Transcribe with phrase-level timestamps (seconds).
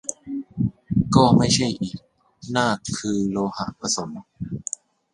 [1.15, 1.97] ก็ไม่ใช่อีก
[2.55, 4.15] นากคือโลหะผสม